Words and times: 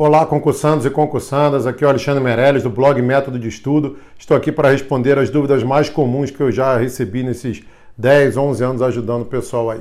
Olá, 0.00 0.24
concursandos 0.24 0.86
e 0.86 0.90
concursandas. 0.90 1.66
Aqui 1.66 1.82
é 1.82 1.86
o 1.88 1.90
Alexandre 1.90 2.22
Meirelles, 2.22 2.62
do 2.62 2.70
blog 2.70 3.02
Método 3.02 3.36
de 3.36 3.48
Estudo. 3.48 3.98
Estou 4.16 4.36
aqui 4.36 4.52
para 4.52 4.70
responder 4.70 5.18
as 5.18 5.28
dúvidas 5.28 5.64
mais 5.64 5.90
comuns 5.90 6.30
que 6.30 6.40
eu 6.40 6.52
já 6.52 6.76
recebi 6.76 7.24
nesses 7.24 7.64
10, 7.96 8.36
11 8.36 8.62
anos 8.62 8.82
ajudando 8.82 9.22
o 9.22 9.24
pessoal 9.24 9.72
aí. 9.72 9.80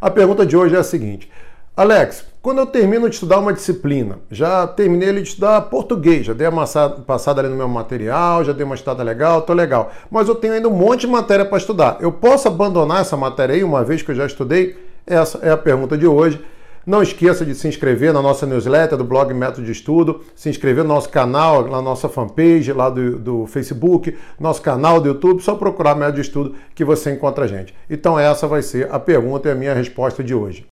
A 0.00 0.08
pergunta 0.08 0.46
de 0.46 0.56
hoje 0.56 0.76
é 0.76 0.78
a 0.78 0.84
seguinte: 0.84 1.28
Alex, 1.76 2.24
quando 2.40 2.58
eu 2.58 2.66
termino 2.66 3.08
de 3.08 3.16
estudar 3.16 3.40
uma 3.40 3.52
disciplina, 3.52 4.20
já 4.30 4.68
terminei 4.68 5.12
de 5.14 5.22
estudar 5.22 5.60
português, 5.62 6.26
já 6.26 6.32
dei 6.32 6.46
uma 6.46 6.64
passada 7.04 7.40
ali 7.40 7.48
no 7.48 7.56
meu 7.56 7.66
material, 7.66 8.44
já 8.44 8.52
dei 8.52 8.64
uma 8.64 8.76
estudada 8.76 9.02
legal, 9.02 9.42
tô 9.42 9.52
legal, 9.52 9.90
mas 10.08 10.28
eu 10.28 10.36
tenho 10.36 10.52
ainda 10.52 10.68
um 10.68 10.76
monte 10.76 11.00
de 11.00 11.06
matéria 11.08 11.44
para 11.44 11.58
estudar. 11.58 11.96
Eu 11.98 12.12
posso 12.12 12.46
abandonar 12.46 13.00
essa 13.00 13.16
matéria 13.16 13.56
aí 13.56 13.64
uma 13.64 13.82
vez 13.82 14.00
que 14.00 14.12
eu 14.12 14.14
já 14.14 14.26
estudei? 14.26 14.78
Essa 15.04 15.40
é 15.42 15.50
a 15.50 15.56
pergunta 15.56 15.98
de 15.98 16.06
hoje. 16.06 16.40
Não 16.86 17.02
esqueça 17.02 17.44
de 17.44 17.52
se 17.52 17.66
inscrever 17.66 18.12
na 18.12 18.22
nossa 18.22 18.46
newsletter 18.46 18.96
do 18.96 19.02
blog 19.02 19.34
Método 19.34 19.66
de 19.66 19.72
Estudo, 19.72 20.20
se 20.36 20.48
inscrever 20.48 20.84
no 20.84 20.94
nosso 20.94 21.08
canal, 21.08 21.66
na 21.66 21.82
nossa 21.82 22.08
fanpage 22.08 22.72
lá 22.72 22.88
do, 22.88 23.18
do 23.18 23.46
Facebook, 23.46 24.16
nosso 24.38 24.62
canal 24.62 25.00
do 25.00 25.08
YouTube, 25.08 25.42
só 25.42 25.56
procurar 25.56 25.96
Método 25.96 26.14
de 26.14 26.20
Estudo 26.20 26.54
que 26.76 26.84
você 26.84 27.10
encontra 27.10 27.44
a 27.44 27.48
gente. 27.48 27.74
Então 27.90 28.16
essa 28.16 28.46
vai 28.46 28.62
ser 28.62 28.88
a 28.88 29.00
pergunta 29.00 29.48
e 29.48 29.50
a 29.50 29.56
minha 29.56 29.74
resposta 29.74 30.22
de 30.22 30.32
hoje. 30.32 30.64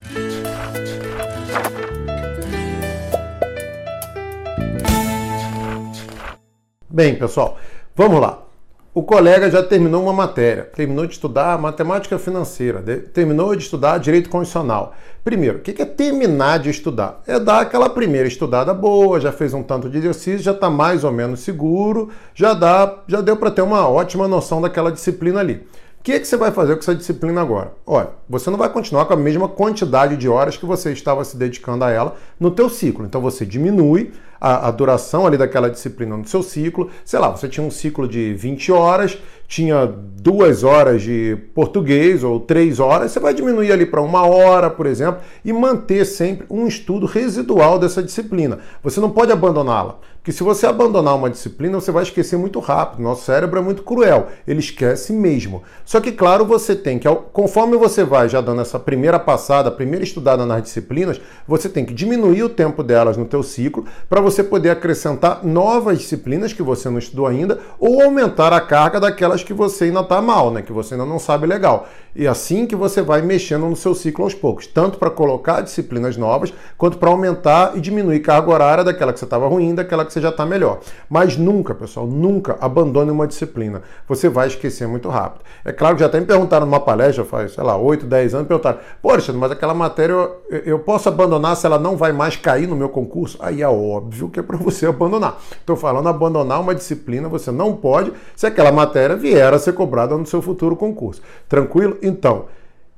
Bem, 6.91 7.15
pessoal, 7.15 7.57
vamos 7.97 8.21
lá. 8.21 8.52
O 8.95 9.03
colega 9.03 9.51
já 9.51 9.63
terminou 9.63 10.03
uma 10.03 10.13
matéria, 10.13 10.65
terminou 10.65 11.07
de 11.07 11.15
estudar 11.15 11.59
matemática 11.59 12.19
financeira, 12.19 12.83
terminou 13.15 13.57
de 13.57 13.63
estudar 13.63 13.97
direito 13.97 14.29
constitucional. 14.29 14.95
Primeiro, 15.25 15.57
o 15.57 15.61
que 15.63 15.81
é 15.81 15.87
terminar 15.87 16.59
de 16.59 16.69
estudar? 16.69 17.23
É 17.27 17.41
dar 17.41 17.61
aquela 17.61 17.89
primeira 17.89 18.29
estudada 18.29 18.75
boa, 18.75 19.19
já 19.19 19.33
fez 19.33 19.55
um 19.55 19.63
tanto 19.63 19.89
de 19.89 19.97
exercício, 19.97 20.41
já 20.41 20.53
está 20.53 20.69
mais 20.69 21.05
ou 21.05 21.11
menos 21.11 21.41
seguro, 21.41 22.11
já 22.35 22.53
dá, 22.53 22.99
já 23.09 23.23
deu 23.23 23.35
para 23.35 23.51
ter 23.51 23.63
uma 23.63 23.89
ótima 23.89 24.29
noção 24.29 24.61
daquela 24.61 24.93
disciplina 24.93 25.41
ali. 25.41 25.67
O 25.99 26.03
que, 26.03 26.13
é 26.13 26.19
que 26.19 26.27
você 26.27 26.37
vai 26.37 26.51
fazer 26.51 26.75
com 26.75 26.81
essa 26.81 26.95
disciplina 26.95 27.41
agora? 27.41 27.73
Olha, 27.87 28.11
você 28.29 28.51
não 28.51 28.59
vai 28.59 28.69
continuar 28.69 29.07
com 29.07 29.15
a 29.15 29.17
mesma 29.17 29.49
quantidade 29.49 30.19
de 30.19 30.29
horas 30.29 30.59
que 30.59 30.67
você 30.67 30.93
estava 30.93 31.25
se 31.25 31.35
dedicando 31.35 31.85
a 31.85 31.91
ela 31.91 32.17
no 32.39 32.51
teu 32.51 32.69
ciclo. 32.69 33.07
Então 33.07 33.23
você 33.23 33.47
diminui 33.47 34.13
a, 34.43 34.67
a, 34.67 34.71
duração 34.73 35.25
ali 35.25 35.39
daquela 35.39 35.71
disciplina 35.71 36.17
no 36.17 36.27
seu 36.27 36.43
ciclo. 36.43 36.91
Sei 37.05 37.17
lá, 37.17 37.31
você 37.31 37.49
tinha 37.49 37.65
um 37.65 37.71
ciclo 37.71 38.09
de 38.09 38.35
20 38.35 38.73
horas, 38.73 39.17
tinha 39.47 39.87
duas 39.87 40.65
horas 40.65 41.03
de 41.03 41.37
português 41.55 42.25
ou 42.25 42.41
três 42.41 42.81
horas, 42.81 43.13
você 43.13 43.21
vai 43.21 43.35
diminuir 43.35 43.71
ali 43.71 43.87
para 43.87 44.01
uma 44.01 44.27
hora, 44.27 44.69
por 44.69 44.87
exemplo, 44.87 45.21
e 45.45 45.53
manter 45.53 46.05
sempre 46.05 46.47
um 46.51 46.67
estudo 46.67 47.07
residual 47.07 47.79
dessa 47.79 48.03
disciplina. 48.03 48.59
Você 48.83 48.99
não 48.99 49.11
pode 49.11 49.31
abandoná-la, 49.31 49.99
porque 50.23 50.31
se 50.31 50.45
você 50.45 50.67
abandonar 50.67 51.17
uma 51.17 51.29
disciplina, 51.29 51.81
você 51.81 51.91
vai 51.91 52.05
esquecer 52.05 52.39
muito 52.39 52.61
rápido. 52.61 53.03
Nosso 53.03 53.25
cérebro 53.25 53.59
é 53.59 53.63
muito 53.63 53.83
cruel, 53.83 54.29
ele 54.47 54.61
esquece 54.61 55.13
mesmo. 55.13 55.65
Só 55.85 56.01
que, 56.01 56.13
claro, 56.13 56.47
você 56.47 56.77
tem 56.77 56.97
que, 56.97 57.09
conforme 57.33 57.77
você 57.77 58.05
vai 58.05 58.29
já 58.29 58.41
dando 58.41 58.63
essa 58.63 58.79
primeira 58.79 59.19
passada, 59.19 59.69
primeira 59.69 60.05
estudada 60.05 60.47
nas 60.47 60.63
disciplinas, 60.63 61.21
você 61.47 61.69
tem 61.69 61.85
que 61.85 61.93
diminuir 61.93 62.45
o 62.45 62.49
tempo 62.49 62.85
delas 62.85 63.17
no 63.17 63.25
teu 63.25 63.43
ciclo 63.43 63.85
para 64.09 64.21
você 64.21 64.32
poder 64.41 64.71
acrescentar 64.71 65.45
novas 65.45 65.99
disciplinas 65.99 66.53
que 66.53 66.63
você 66.63 66.89
não 66.89 67.01
estudou 67.01 67.27
ainda 67.27 67.59
ou 67.81 68.01
aumentar 68.01 68.53
a 68.53 68.61
carga 68.61 69.01
daquelas 69.01 69.43
que 69.43 69.53
você 69.53 69.87
ainda 69.87 70.03
está 70.03 70.23
mal, 70.23 70.53
né? 70.53 70.63
Que 70.63 70.73
você 70.73 70.95
ainda 70.95 71.05
não 71.05 71.19
sabe 71.19 71.45
legal. 71.45 71.89
E 72.15 72.29
assim 72.29 72.67
que 72.67 72.77
você 72.77 73.01
vai 73.01 73.23
mexendo 73.23 73.67
no 73.67 73.75
seu 73.75 73.95
ciclo 73.95 74.25
aos 74.25 74.35
poucos, 74.35 74.67
tanto 74.67 74.99
para 74.99 75.11
colocar 75.11 75.63
disciplinas 75.63 76.17
novas, 76.17 76.53
quanto 76.77 76.99
para 76.99 77.09
aumentar 77.09 77.73
e 77.75 77.81
diminuir 77.81 78.21
carga 78.21 78.51
horária 78.51 78.85
daquela 78.85 79.13
que 79.13 79.19
você 79.19 79.25
estava 79.25 79.49
ruim, 79.49 79.75
daquela 79.75 80.05
que 80.05 80.13
você 80.13 80.21
já 80.21 80.29
está 80.29 80.45
melhor. 80.45 80.81
Mas 81.09 81.39
nunca, 81.39 81.75
pessoal, 81.75 82.07
nunca 82.07 82.57
abandone 82.61 83.11
uma 83.11 83.27
disciplina. 83.27 83.83
Você 84.07 84.29
vai 84.29 84.47
esquecer 84.47 84.87
muito 84.87 85.09
rápido. 85.09 85.43
É 85.65 85.73
claro 85.73 85.97
que 85.97 86.01
já 86.01 86.07
até 86.07 86.21
me 86.21 86.27
perguntaram 86.27 86.67
numa 86.67 86.81
palestra, 86.81 87.25
faz, 87.25 87.55
sei 87.55 87.65
lá, 87.65 87.79
8, 87.79 88.05
10 88.05 88.35
anos, 88.35 88.47
perguntaram, 88.47 88.79
poxa, 89.01 89.33
mas 89.33 89.51
aquela 89.51 89.73
matéria 89.73 90.13
eu, 90.13 90.43
eu 90.51 90.79
posso 90.79 91.09
abandonar 91.09 91.57
se 91.57 91.65
ela 91.65 91.79
não 91.79 91.97
vai 91.97 92.13
mais 92.13 92.37
cair 92.37 92.69
no 92.69 92.77
meu 92.77 92.91
concurso? 92.91 93.39
Aí 93.41 93.63
é 93.63 93.69
óbvio 93.69 94.22
que 94.29 94.41
é 94.41 94.43
para 94.43 94.57
você 94.57 94.87
abandonar. 94.87 95.41
Estou 95.53 95.77
falando 95.77 96.09
abandonar 96.09 96.61
uma 96.61 96.75
disciplina, 96.75 97.29
você 97.29 97.51
não 97.51 97.77
pode 97.77 98.13
se 98.37 98.47
aquela 98.47 98.73
matéria 98.73 99.17
vier 99.17 99.53
a 99.53 99.59
ser 99.59 99.73
cobrada 99.73 100.17
no 100.17 100.27
seu 100.27 100.43
futuro 100.43 100.77
concurso. 100.77 101.23
Tranquilo? 101.49 101.97
Então, 102.03 102.47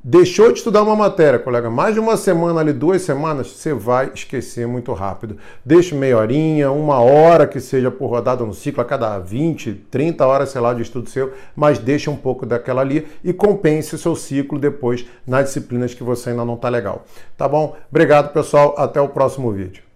deixou 0.06 0.52
de 0.52 0.58
estudar 0.58 0.82
uma 0.82 0.94
matéria, 0.94 1.38
colega, 1.38 1.70
mais 1.70 1.94
de 1.94 2.00
uma 2.00 2.18
semana 2.18 2.60
ali, 2.60 2.74
duas 2.74 3.00
semanas, 3.00 3.46
você 3.46 3.72
vai 3.72 4.10
esquecer 4.14 4.66
muito 4.66 4.92
rápido. 4.92 5.38
Deixe 5.64 5.94
meia 5.94 6.18
horinha, 6.18 6.70
uma 6.70 7.00
hora 7.00 7.46
que 7.46 7.58
seja 7.58 7.90
por 7.90 8.08
rodada 8.08 8.44
no 8.44 8.52
ciclo, 8.52 8.82
a 8.82 8.84
cada 8.84 9.18
20, 9.18 9.72
30 9.90 10.26
horas, 10.26 10.50
sei 10.50 10.60
lá, 10.60 10.74
de 10.74 10.82
estudo 10.82 11.08
seu, 11.08 11.32
mas 11.56 11.78
deixe 11.78 12.10
um 12.10 12.16
pouco 12.16 12.44
daquela 12.44 12.82
ali 12.82 13.08
e 13.24 13.32
compense 13.32 13.94
o 13.94 13.98
seu 13.98 14.14
ciclo 14.14 14.58
depois 14.58 15.06
nas 15.26 15.46
disciplinas 15.46 15.94
que 15.94 16.02
você 16.02 16.30
ainda 16.30 16.44
não 16.44 16.54
está 16.54 16.68
legal. 16.68 17.06
Tá 17.34 17.48
bom? 17.48 17.74
Obrigado, 17.90 18.30
pessoal. 18.30 18.74
Até 18.76 19.00
o 19.00 19.08
próximo 19.08 19.50
vídeo. 19.52 19.93